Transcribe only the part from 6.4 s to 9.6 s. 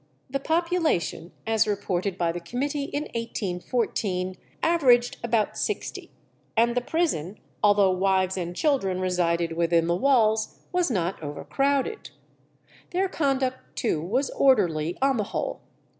and the prison, although wives and children resided